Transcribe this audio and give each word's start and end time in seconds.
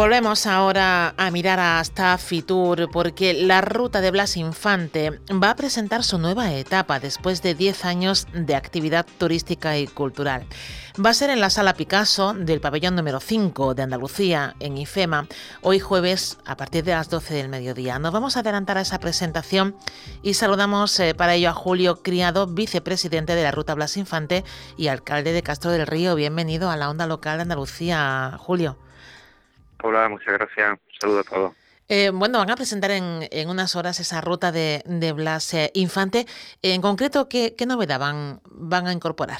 Volvemos 0.00 0.46
ahora 0.46 1.12
a 1.18 1.30
mirar 1.30 1.60
hasta 1.60 2.16
Fitur 2.16 2.88
porque 2.90 3.34
la 3.34 3.60
ruta 3.60 4.00
de 4.00 4.10
Blas 4.10 4.38
Infante 4.38 5.20
va 5.30 5.50
a 5.50 5.56
presentar 5.56 6.04
su 6.04 6.16
nueva 6.16 6.54
etapa 6.54 6.98
después 6.98 7.42
de 7.42 7.54
10 7.54 7.84
años 7.84 8.26
de 8.32 8.54
actividad 8.54 9.04
turística 9.18 9.76
y 9.76 9.86
cultural. 9.86 10.46
Va 11.04 11.10
a 11.10 11.14
ser 11.14 11.28
en 11.28 11.42
la 11.42 11.50
Sala 11.50 11.74
Picasso 11.74 12.32
del 12.32 12.62
pabellón 12.62 12.96
número 12.96 13.20
5 13.20 13.74
de 13.74 13.82
Andalucía, 13.82 14.56
en 14.58 14.78
IFEMA, 14.78 15.28
hoy 15.60 15.80
jueves 15.80 16.38
a 16.46 16.56
partir 16.56 16.82
de 16.82 16.92
las 16.92 17.10
12 17.10 17.34
del 17.34 17.50
mediodía. 17.50 17.98
Nos 17.98 18.14
vamos 18.14 18.38
a 18.38 18.40
adelantar 18.40 18.78
a 18.78 18.80
esa 18.80 19.00
presentación 19.00 19.76
y 20.22 20.32
saludamos 20.32 20.98
eh, 20.98 21.14
para 21.14 21.34
ello 21.34 21.50
a 21.50 21.52
Julio 21.52 22.00
Criado, 22.02 22.46
vicepresidente 22.46 23.34
de 23.34 23.42
la 23.42 23.50
Ruta 23.50 23.74
Blas 23.74 23.98
Infante 23.98 24.46
y 24.78 24.86
alcalde 24.86 25.34
de 25.34 25.42
Castro 25.42 25.70
del 25.70 25.86
Río. 25.86 26.14
Bienvenido 26.14 26.70
a 26.70 26.78
la 26.78 26.88
onda 26.88 27.06
local 27.06 27.36
de 27.36 27.42
Andalucía, 27.42 28.38
Julio. 28.38 28.78
Hola, 29.82 30.08
muchas 30.08 30.34
gracias. 30.34 30.72
Un 30.72 31.00
saludo 31.00 31.20
a 31.20 31.24
todos. 31.24 31.56
Eh, 31.88 32.10
bueno, 32.12 32.38
van 32.38 32.50
a 32.50 32.56
presentar 32.56 32.90
en, 32.92 33.48
unas 33.48 33.74
horas 33.74 33.98
esa 33.98 34.20
ruta 34.20 34.52
de, 34.52 35.12
Blas 35.14 35.54
eh, 35.54 35.70
Infante. 35.74 36.26
En 36.62 36.80
concreto, 36.80 37.28
¿qué, 37.28 37.54
novedad 37.66 37.98
van, 37.98 38.40
van 38.44 38.86
a 38.86 38.92
incorporar? 38.92 39.38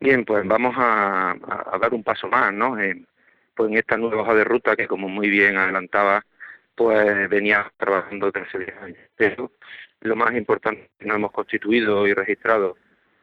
Bien, 0.00 0.24
pues 0.24 0.46
vamos 0.46 0.74
a, 0.76 1.36
dar 1.80 1.94
un 1.94 2.02
paso 2.02 2.28
más, 2.28 2.52
¿no? 2.52 2.78
En, 2.78 3.06
pues 3.54 3.70
en 3.70 3.78
esta 3.78 3.96
nueva 3.96 4.22
hoja 4.22 4.34
de 4.34 4.44
ruta 4.44 4.74
que, 4.76 4.88
como 4.88 5.08
muy 5.08 5.28
bien 5.28 5.56
adelantaba, 5.56 6.24
pues 6.74 7.28
venía 7.28 7.70
trabajando 7.76 8.30
desde 8.30 8.58
10 8.58 8.78
años. 8.82 8.98
Pero 9.16 9.52
lo 10.00 10.16
más 10.16 10.34
importante, 10.34 10.90
nos 11.00 11.16
hemos 11.16 11.32
constituido 11.32 12.06
y 12.06 12.14
registrado 12.14 12.76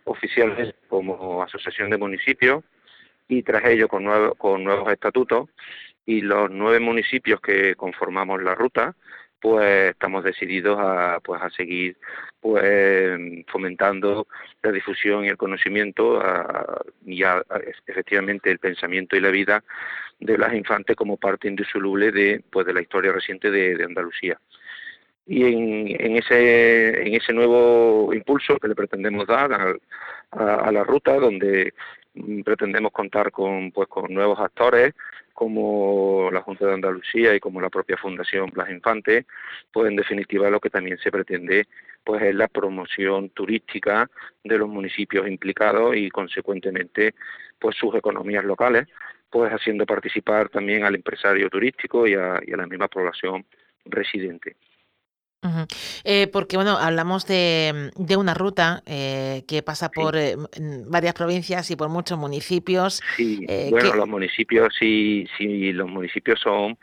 oficialmente 0.05 0.75
como 0.87 1.41
asociación 1.41 1.89
de 1.89 1.97
municipios 1.97 2.63
y 3.27 3.43
tras 3.43 3.65
ello 3.65 3.87
con, 3.87 4.05
con 4.37 4.63
nuevos 4.63 4.91
estatutos. 4.91 5.49
Y 6.05 6.21
los 6.21 6.51
nueve 6.51 6.79
municipios 6.79 7.41
que 7.41 7.75
conformamos 7.75 8.41
la 8.43 8.53
ruta 8.53 8.95
pues 9.45 9.91
estamos 9.91 10.23
decididos 10.23 10.79
a 10.79 11.19
pues 11.23 11.39
a 11.39 11.51
seguir 11.51 11.97
pues 12.39 13.19
fomentando 13.47 14.27
la 14.63 14.71
difusión 14.71 15.23
y 15.23 15.27
el 15.27 15.37
conocimiento 15.37 16.19
y 17.05 17.21
efectivamente 17.85 18.49
el 18.49 18.57
pensamiento 18.57 19.15
y 19.15 19.19
la 19.19 19.29
vida 19.29 19.63
de 20.19 20.37
las 20.39 20.51
infantes 20.55 20.95
como 20.95 21.17
parte 21.17 21.47
indisoluble 21.47 22.11
de 22.11 22.41
pues 22.49 22.65
de 22.65 22.73
la 22.73 22.81
historia 22.81 23.11
reciente 23.11 23.51
de, 23.51 23.83
Andalucía. 23.83 24.39
Y 25.27 25.43
en, 25.43 26.01
en, 26.01 26.17
ese 26.17 27.07
en 27.07 27.13
ese 27.13 27.31
nuevo 27.31 28.13
impulso 28.15 28.57
que 28.57 28.67
le 28.67 28.73
pretendemos 28.73 29.27
dar 29.27 29.77
a 30.31 30.71
la 30.71 30.83
ruta 30.83 31.19
donde 31.19 31.75
pretendemos 32.43 32.91
contar 32.91 33.31
con 33.31 33.71
pues 33.71 33.87
con 33.87 34.13
nuevos 34.13 34.39
actores 34.39 34.93
como 35.33 36.29
la 36.31 36.41
Junta 36.41 36.65
de 36.65 36.73
Andalucía 36.73 37.35
y 37.35 37.41
como 37.41 37.59
la 37.59 37.69
propia 37.69 37.97
Fundación 37.97 38.49
Blas 38.51 38.69
Infante, 38.69 39.25
pues 39.71 39.89
en 39.89 39.97
definitiva 39.97 40.49
lo 40.49 40.61
que 40.61 40.69
también 40.69 40.97
se 40.97 41.11
pretende 41.11 41.67
pues 42.05 42.21
es 42.21 42.35
la 42.35 42.47
promoción 42.47 43.29
turística 43.31 44.09
de 44.43 44.57
los 44.57 44.69
municipios 44.69 45.27
implicados 45.27 45.95
y 45.97 46.09
consecuentemente 46.09 47.15
pues 47.59 47.75
sus 47.75 47.95
economías 47.95 48.45
locales, 48.45 48.87
pues 49.29 49.51
haciendo 49.51 49.85
participar 49.85 50.49
también 50.49 50.83
al 50.85 50.95
empresario 50.95 51.49
turístico 51.49 52.07
y 52.07 52.13
a, 52.13 52.39
y 52.45 52.53
a 52.53 52.57
la 52.57 52.67
misma 52.67 52.87
población 52.87 53.45
residente. 53.85 54.55
Eh, 56.03 56.27
porque 56.31 56.57
bueno, 56.57 56.77
hablamos 56.77 57.25
de, 57.27 57.91
una 58.17 58.33
ruta 58.33 58.81
eh, 58.85 59.43
que 59.47 59.61
pasa 59.61 59.89
por 59.89 60.15
eh, 60.15 60.35
varias 60.87 61.13
provincias 61.13 61.69
y 61.71 61.75
por 61.75 61.89
muchos 61.89 62.17
municipios. 62.17 63.01
Sí, 63.15 63.45
bueno, 63.69 63.95
los 63.95 64.07
municipios, 64.07 64.73
sí, 64.77 65.27
sí, 65.37 65.73
los 65.73 65.89
municipios 65.89 66.39
son 66.39 66.77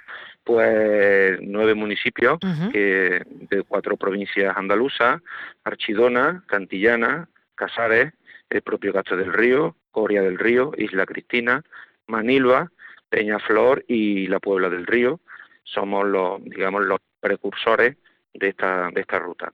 pues 0.45 1.39
nueve 1.41 1.75
municipios 1.75 2.39
que, 2.73 3.23
de 3.27 3.63
cuatro 3.63 3.97
provincias 3.97 4.57
andaluzas, 4.57 5.23
Archidona, 5.63 6.43
Cantillana, 6.47 7.29
Casares, 7.55 8.13
el 8.51 8.63
propio 8.63 8.93
Castro 8.93 9.17
del 9.17 9.33
Río, 9.33 9.77
Coria 9.93 10.23
del 10.23 10.39
Río, 10.39 10.73
Isla 10.77 11.07
Cristina, 11.07 11.63
Manilva, 12.07 12.71
Peñaflor 13.09 13.85
y 13.87 14.27
la 14.27 14.41
Puebla 14.41 14.69
del 14.69 14.87
Río. 14.87 15.21
Somos 15.65 16.07
los, 16.07 16.43
digamos, 16.45 16.85
los 16.85 16.99
precursores 17.21 17.97
de 18.35 18.49
esta, 18.49 18.91
de 18.91 19.01
esta 19.01 19.19
ruta. 19.19 19.53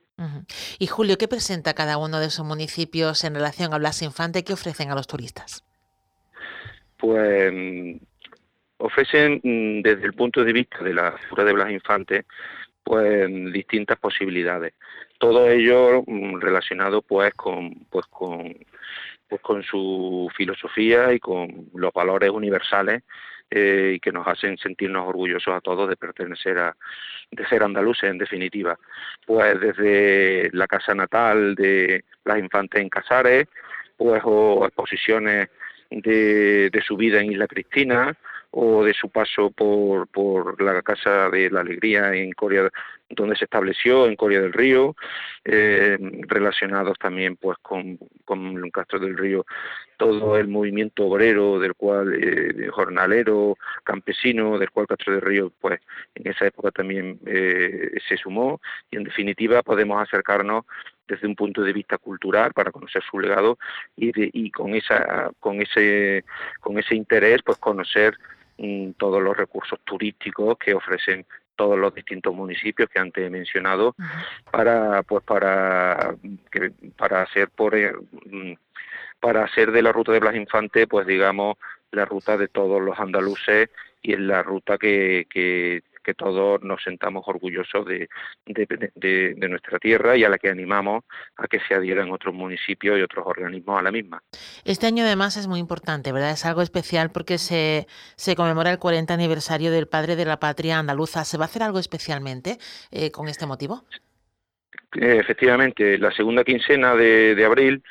Y 0.78 0.86
Julio, 0.86 1.18
¿qué 1.18 1.28
presenta 1.28 1.74
cada 1.74 1.98
uno 1.98 2.20
de 2.20 2.26
esos 2.26 2.46
municipios 2.46 3.24
en 3.24 3.34
relación 3.34 3.72
a 3.72 3.78
Blas 3.78 4.02
Infante? 4.02 4.44
¿Qué 4.44 4.52
ofrecen 4.52 4.90
a 4.90 4.94
los 4.94 5.06
turistas? 5.06 5.64
Pues 6.96 7.52
mm, 7.52 7.96
ofrecen 8.78 9.40
mm, 9.42 9.82
desde 9.82 10.06
el 10.06 10.14
punto 10.14 10.44
de 10.44 10.52
vista 10.52 10.82
de 10.82 10.94
la 10.94 11.12
figura 11.12 11.44
de 11.44 11.52
Blas 11.52 11.70
Infante 11.70 12.26
pues 12.82 13.28
distintas 13.52 13.98
posibilidades. 13.98 14.72
Todo 15.18 15.50
ello 15.50 16.02
mm, 16.06 16.40
relacionado 16.40 17.02
pues 17.02 17.34
con 17.34 17.86
pues 17.90 18.06
con 18.06 18.56
pues 19.28 19.42
con 19.42 19.62
su 19.62 20.30
filosofía 20.34 21.12
y 21.12 21.20
con 21.20 21.68
los 21.74 21.92
valores 21.92 22.30
universales 22.30 23.02
eh, 23.50 23.92
y 23.96 24.00
que 24.00 24.12
nos 24.12 24.26
hacen 24.26 24.58
sentirnos 24.58 25.08
orgullosos 25.08 25.54
a 25.54 25.60
todos 25.60 25.88
de 25.88 25.96
pertenecer 25.96 26.58
a, 26.58 26.76
de 27.30 27.46
ser 27.46 27.62
andaluces 27.62 28.10
en 28.10 28.18
definitiva. 28.18 28.78
Pues 29.26 29.58
desde 29.60 30.50
la 30.52 30.66
casa 30.66 30.94
natal 30.94 31.54
de 31.54 32.04
las 32.24 32.38
infantes 32.38 32.80
en 32.80 32.88
Casares, 32.88 33.46
pues 33.96 34.22
o 34.24 34.64
exposiciones 34.66 35.48
de, 35.90 36.70
de 36.70 36.82
su 36.82 36.96
vida 36.96 37.20
en 37.20 37.32
Isla 37.32 37.46
Cristina, 37.46 38.14
o 38.50 38.84
de 38.84 38.94
su 38.94 39.10
paso 39.10 39.50
por, 39.50 40.08
por 40.08 40.60
la 40.62 40.82
Casa 40.82 41.28
de 41.30 41.50
la 41.50 41.60
Alegría 41.60 42.14
en 42.14 42.32
Corea, 42.32 42.70
donde 43.10 43.36
se 43.36 43.44
estableció 43.44 44.06
en 44.06 44.16
Corea 44.16 44.40
del 44.40 44.52
Río, 44.52 44.96
eh, 45.44 45.98
relacionados 46.26 46.98
también 46.98 47.36
pues 47.36 47.58
con, 47.58 47.98
con 48.24 48.70
Castro 48.70 48.98
del 48.98 49.16
Río, 49.16 49.44
todo 49.96 50.36
el 50.36 50.48
movimiento 50.48 51.06
obrero 51.06 51.58
del 51.58 51.74
cual, 51.74 52.14
eh, 52.14 52.68
jornalero, 52.68 53.56
campesino, 53.84 54.58
del 54.58 54.70
cual 54.70 54.86
Castro 54.86 55.14
del 55.14 55.22
Río 55.22 55.52
pues 55.60 55.80
en 56.14 56.30
esa 56.30 56.46
época 56.46 56.70
también 56.70 57.18
eh, 57.26 57.92
se 58.08 58.16
sumó. 58.16 58.60
Y 58.90 58.96
en 58.96 59.04
definitiva 59.04 59.62
podemos 59.62 60.00
acercarnos 60.00 60.64
desde 61.08 61.26
un 61.26 61.34
punto 61.34 61.62
de 61.62 61.72
vista 61.72 61.98
cultural 61.98 62.52
para 62.52 62.70
conocer 62.70 63.02
su 63.10 63.18
legado 63.18 63.58
y, 63.96 64.12
y 64.14 64.50
con 64.50 64.74
esa 64.74 65.30
con 65.40 65.60
ese 65.60 66.24
con 66.60 66.78
ese 66.78 66.94
interés 66.94 67.40
pues 67.42 67.56
conocer 67.58 68.18
todos 68.96 69.22
los 69.22 69.36
recursos 69.36 69.78
turísticos 69.84 70.58
que 70.58 70.74
ofrecen 70.74 71.24
todos 71.56 71.78
los 71.78 71.94
distintos 71.94 72.34
municipios 72.34 72.88
que 72.88 73.00
antes 73.00 73.26
he 73.26 73.30
mencionado 73.30 73.94
para 74.50 75.02
pues 75.02 75.24
para 75.24 76.14
que, 76.50 76.72
para 76.96 77.22
hacer 77.22 77.50
por 77.50 77.74
eh, 77.74 77.92
mm, 78.26 78.52
para 79.20 79.44
hacer 79.44 79.72
de 79.72 79.82
la 79.82 79.92
ruta 79.92 80.12
de 80.12 80.20
Blas 80.20 80.36
Infante 80.36 80.86
pues 80.86 81.06
digamos 81.06 81.56
la 81.90 82.04
ruta 82.04 82.36
de 82.36 82.48
todos 82.48 82.80
los 82.80 82.98
andaluces 82.98 83.70
y 84.02 84.12
es 84.12 84.20
la 84.20 84.42
ruta 84.42 84.78
que, 84.78 85.26
que 85.28 85.82
que 86.02 86.14
todos 86.14 86.62
nos 86.62 86.82
sentamos 86.82 87.24
orgullosos 87.26 87.86
de, 87.86 88.08
de, 88.46 89.48
nuestra 89.48 89.78
tierra 89.78 90.16
y 90.16 90.24
a 90.24 90.28
la 90.28 90.38
que 90.38 90.48
animamos 90.48 91.04
a 91.36 91.46
que 91.46 91.60
se 91.66 91.74
adhieran 91.74 92.10
otros 92.10 92.34
municipios 92.34 92.98
y 92.98 93.02
otros 93.02 93.26
organismos 93.26 93.78
a 93.78 93.82
la 93.82 93.90
misma. 93.90 94.22
Este 94.64 94.86
año 94.86 95.04
además 95.04 95.36
es 95.36 95.46
muy 95.46 95.60
importante, 95.60 96.12
¿verdad? 96.12 96.32
Es 96.32 96.44
algo 96.44 96.62
especial 96.62 97.10
porque 97.10 97.38
se, 97.38 97.86
se 98.16 98.36
conmemora 98.36 98.70
el 98.70 98.78
40 98.78 99.12
aniversario 99.14 99.70
del 99.70 99.88
padre 99.88 100.16
de 100.16 100.24
la 100.24 100.38
patria 100.38 100.78
andaluza. 100.78 101.24
¿Se 101.24 101.38
va 101.38 101.44
a 101.44 101.46
hacer 101.46 101.62
algo 101.62 101.78
especialmente 101.78 102.58
eh, 102.90 103.10
con 103.10 103.28
este 103.28 103.46
motivo? 103.46 103.84
Eh, 104.94 105.18
efectivamente, 105.20 105.98
la 105.98 106.10
segunda 106.12 106.44
quincena 106.44 106.94
de, 106.94 107.34
de 107.34 107.44
abril 107.44 107.82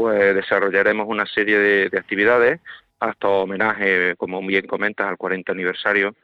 pues 0.00 0.34
desarrollaremos 0.34 1.06
una 1.08 1.26
serie 1.26 1.58
de, 1.58 1.98
actividades 1.98 2.60
hasta 3.00 3.28
homenaje, 3.28 4.14
como 4.16 4.40
bien 4.40 4.66
comentas, 4.66 5.06
al 5.06 5.16
40 5.18 5.52
aniversario 5.52 6.14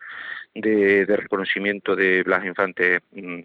de, 0.61 1.17
reconocimiento 1.17 1.95
de 1.97 2.23
Blas 2.23 2.45
Infante 2.45 3.01
mm, 3.13 3.41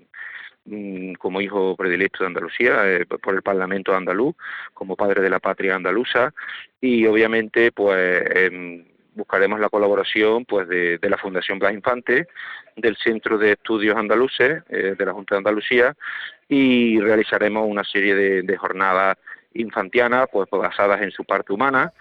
mm, 0.65 1.13
como 1.13 1.41
hijo 1.41 1.75
predilecto 1.75 2.23
de 2.23 2.27
Andalucía 2.27 2.91
eh, 2.91 3.05
por 3.05 3.33
el 3.35 3.41
Parlamento 3.41 3.95
andaluz, 3.95 4.35
como 4.73 4.95
padre 4.95 5.21
de 5.21 5.29
la 5.29 5.39
patria 5.39 5.75
andaluza 5.75 6.33
y 6.79 7.05
obviamente 7.05 7.71
pues 7.71 8.23
em, 8.35 8.85
buscaremos 9.13 9.59
la 9.59 9.69
colaboración 9.69 10.45
pues 10.45 10.67
de, 10.67 10.99
la 11.01 11.17
Fundación 11.17 11.59
Blas 11.59 11.73
Infante, 11.73 12.27
del 12.75 12.95
Centro 12.97 13.37
de 13.37 13.53
Estudios 13.53 13.97
Andaluces 13.97 14.63
eh, 14.69 14.95
de 14.97 15.05
la 15.05 15.13
Junta 15.13 15.35
de 15.35 15.39
Andalucía 15.39 15.95
y 16.47 16.99
realizaremos 16.99 17.67
una 17.67 17.83
serie 17.83 18.15
de, 18.15 18.57
jornadas 18.57 19.17
infantianas 19.53 20.27
pues, 20.31 20.49
basadas 20.49 21.01
en 21.01 21.11
su 21.11 21.25
parte 21.25 21.51
humana 21.51 21.91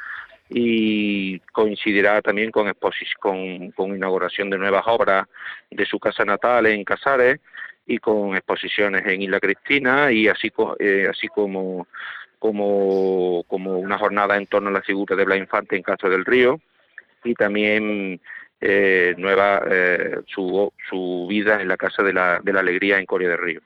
y 0.50 1.38
coincidirá 1.52 2.20
también 2.20 2.50
con, 2.50 2.72
con, 3.20 3.70
con 3.70 3.96
inauguración 3.96 4.50
de 4.50 4.58
nuevas 4.58 4.82
obras 4.86 5.26
de 5.70 5.86
su 5.86 5.98
casa 6.00 6.24
natal 6.24 6.66
en 6.66 6.84
Casares 6.84 7.40
y 7.86 7.98
con 7.98 8.36
exposiciones 8.36 9.06
en 9.06 9.22
Isla 9.22 9.40
Cristina 9.40 10.10
y 10.10 10.28
así, 10.28 10.52
eh, 10.80 11.06
así 11.08 11.28
como, 11.28 11.86
como, 12.38 13.44
como 13.46 13.78
una 13.78 13.98
jornada 13.98 14.36
en 14.36 14.46
torno 14.46 14.70
a 14.70 14.72
la 14.72 14.82
figura 14.82 15.14
de 15.14 15.24
Blas 15.24 15.38
Infante 15.38 15.76
en 15.76 15.82
Castro 15.82 16.10
del 16.10 16.24
Río. 16.24 16.60
Y 17.22 17.34
también 17.34 18.20
eh, 18.62 19.14
nueva 19.16 19.62
eh, 19.70 20.20
su, 20.26 20.70
su, 20.90 21.26
vida 21.30 21.62
en 21.62 21.68
la 21.68 21.78
Casa 21.78 22.02
de 22.02 22.12
la, 22.12 22.40
de 22.44 22.52
la 22.52 22.60
Alegría 22.60 22.98
en 22.98 23.06
Coria 23.06 23.30
del 23.30 23.38
Río. 23.38 23.62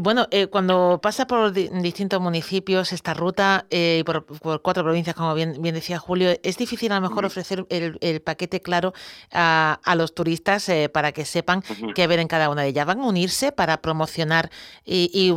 Bueno, 0.00 0.28
eh, 0.30 0.46
cuando 0.46 0.98
pasa 1.02 1.26
por 1.26 1.52
distintos 1.52 2.22
municipios 2.22 2.94
esta 2.94 3.12
ruta 3.12 3.66
y 3.68 4.02
por, 4.04 4.24
cuatro 4.62 4.82
provincias, 4.82 5.14
como 5.14 5.34
bien, 5.34 5.60
bien 5.60 5.74
decía 5.74 5.98
Julio, 5.98 6.30
es 6.42 6.56
difícil 6.56 6.90
a 6.92 7.00
lo 7.00 7.08
mejor 7.08 7.26
ofrecer 7.26 7.66
el, 7.68 7.98
el, 8.00 8.22
paquete 8.22 8.62
claro 8.62 8.94
a, 9.30 9.78
a 9.84 9.94
los 9.94 10.14
turistas 10.14 10.70
para 10.92 11.12
que 11.12 11.26
sepan 11.26 11.62
qué 11.94 12.06
ver 12.06 12.18
en 12.18 12.28
cada 12.28 12.48
una 12.48 12.62
de 12.62 12.68
ellas. 12.68 12.86
¿Van 12.86 13.00
a 13.00 13.06
unirse 13.06 13.52
para 13.52 13.82
promocionar 13.82 14.48
y, 14.86 15.10
y 15.12 15.34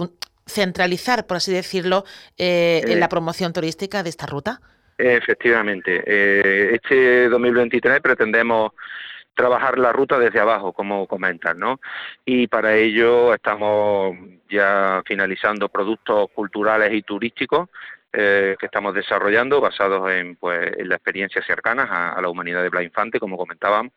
centralizar, 0.50 1.28
por 1.28 1.38
así 1.38 1.52
decirlo, 1.52 2.06
en 2.38 3.00
la 3.02 3.10
promoción 3.10 3.52
turística 3.52 4.02
de 4.02 4.10
esta 4.10 4.28
ruta? 4.28 4.62
Efectivamente. 4.98 6.04
Eh, 6.06 6.75
este 6.75 7.30
2023 7.30 8.00
pretendemos 8.01 8.72
trabajar 9.34 9.80
la 9.80 9.92
ruta 9.92 10.19
desde 10.19 10.40
abajo, 10.40 10.74
como 10.74 11.07
comentan, 11.07 11.57
¿no? 11.57 11.80
Y 12.24 12.48
para 12.48 12.75
ello 12.75 13.34
estamos 13.34 14.16
ya 14.50 15.01
finalizando 15.06 15.69
productos 15.69 16.28
culturales 16.34 16.94
y 16.94 17.01
turísticos 17.01 17.69
eh, 18.15 18.56
que 18.60 18.68
estamos 18.68 18.94
desarrollando 18.94 19.60
basados 19.60 20.12
en, 20.12 20.36
pues, 20.36 20.71
en 20.77 20.88
las 20.88 20.98
experiencias 20.98 21.44
cercanas 21.45 21.88
a, 21.89 22.21
la 22.21 22.30
humanidad 22.30 22.62
de 22.62 22.69
Blas 22.69 22.83
Infante, 22.83 23.19
como 23.19 23.38
comentábamos, 23.38 23.92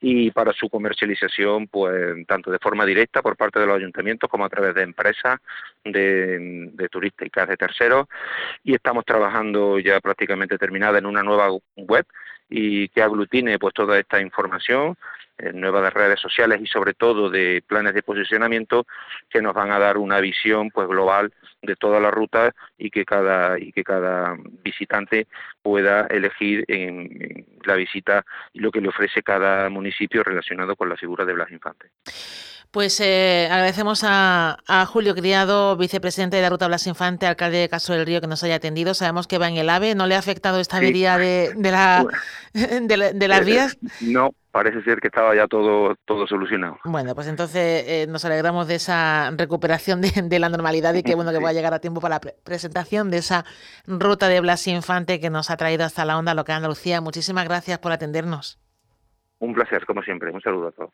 y 0.00 0.30
para 0.30 0.52
su 0.52 0.68
comercialización, 0.68 1.66
pues 1.66 2.24
tanto 2.28 2.52
de 2.52 2.60
forma 2.60 2.86
directa 2.86 3.20
por 3.20 3.36
parte 3.36 3.58
de 3.58 3.66
los 3.66 3.76
ayuntamientos 3.76 4.30
como 4.30 4.44
a 4.44 4.48
través 4.48 4.76
de 4.76 4.82
empresas 4.82 5.40
de, 5.84 6.68
de 6.72 6.88
turísticas 6.88 7.48
de 7.48 7.56
terceros, 7.56 8.06
y 8.62 8.74
estamos 8.74 9.04
trabajando 9.04 9.80
ya 9.80 10.00
prácticamente 10.00 10.56
terminada 10.56 10.98
en 10.98 11.06
una 11.06 11.24
nueva 11.24 11.48
web 11.76 12.06
y 12.48 12.88
que 12.88 13.02
aglutine 13.02 13.58
pues 13.58 13.74
toda 13.74 13.98
esta 13.98 14.20
información 14.20 14.96
nuevas 15.54 15.82
de 15.84 15.90
redes 15.90 16.20
sociales 16.20 16.60
y 16.60 16.66
sobre 16.66 16.94
todo 16.94 17.30
de 17.30 17.62
planes 17.66 17.94
de 17.94 18.02
posicionamiento 18.02 18.86
que 19.30 19.40
nos 19.40 19.54
van 19.54 19.70
a 19.70 19.78
dar 19.78 19.96
una 19.96 20.20
visión 20.20 20.70
pues 20.70 20.88
global 20.88 21.32
de 21.62 21.76
toda 21.76 22.00
la 22.00 22.10
ruta 22.10 22.54
y 22.76 22.90
que 22.90 23.04
cada 23.04 23.58
y 23.58 23.72
que 23.72 23.84
cada 23.84 24.36
visitante 24.64 25.28
pueda 25.62 26.06
elegir 26.08 26.64
en, 26.68 27.46
la 27.64 27.74
visita 27.74 28.24
lo 28.54 28.70
que 28.70 28.80
le 28.80 28.88
ofrece 28.88 29.22
cada 29.22 29.68
municipio 29.68 30.24
relacionado 30.24 30.74
con 30.74 30.88
la 30.88 30.96
figura 30.96 31.24
de 31.24 31.34
Blas 31.34 31.50
Infante. 31.50 31.90
Pues 32.70 33.00
eh, 33.00 33.48
agradecemos 33.50 34.02
a, 34.04 34.58
Julio 34.86 35.14
Criado, 35.14 35.74
vicepresidente 35.78 36.36
de 36.36 36.42
la 36.42 36.50
Ruta 36.50 36.66
Blas 36.66 36.86
Infante, 36.86 37.26
alcalde 37.26 37.56
de 37.56 37.68
Caso 37.70 37.94
del 37.94 38.04
Río, 38.04 38.20
que 38.20 38.26
nos 38.26 38.44
haya 38.44 38.56
atendido. 38.56 38.92
Sabemos 38.92 39.26
que 39.26 39.38
va 39.38 39.48
en 39.48 39.56
el 39.56 39.70
AVE. 39.70 39.94
¿No 39.94 40.06
le 40.06 40.14
ha 40.14 40.18
afectado 40.18 40.60
esta 40.60 40.76
avería 40.76 41.16
de, 41.18 41.54
la, 41.56 42.04
de, 42.52 43.28
las 43.28 43.40
eh, 43.40 43.44
vías? 43.44 43.78
No, 44.02 44.34
parece 44.50 44.82
ser 44.82 45.00
que 45.00 45.06
estaba 45.06 45.34
ya 45.34 45.46
todo, 45.46 45.96
todo 46.04 46.26
solucionado. 46.26 46.78
Bueno, 46.84 47.14
pues 47.14 47.26
entonces 47.28 47.84
eh, 47.86 48.06
nos 48.06 48.26
alegramos 48.26 48.68
de 48.68 48.74
esa 48.74 49.30
recuperación 49.30 50.02
de, 50.02 50.38
la 50.38 50.50
normalidad 50.50 50.92
y 50.92 51.02
que 51.02 51.14
bueno 51.14 51.32
que 51.32 51.38
va 51.38 51.48
a 51.48 51.54
llegar 51.54 51.72
a 51.72 51.78
tiempo 51.78 52.02
para 52.02 52.16
la 52.16 52.32
presentación 52.44 53.10
de 53.10 53.16
esa 53.16 53.46
ruta 53.86 54.28
de 54.28 54.40
Blas 54.40 54.66
Infante 54.66 55.20
que 55.20 55.30
nos 55.30 55.50
ha 55.50 55.56
traído 55.56 55.86
hasta 55.86 56.04
la 56.04 56.18
onda 56.18 56.34
local 56.34 56.56
Andalucía. 56.56 57.00
Muchísimas 57.00 57.46
gracias 57.46 57.78
por 57.78 57.92
atendernos. 57.92 58.60
Un 59.38 59.54
placer, 59.54 59.86
como 59.86 60.02
siempre. 60.02 60.30
Un 60.32 60.42
saludo 60.42 60.68
a 60.68 60.72
todos. 60.72 60.90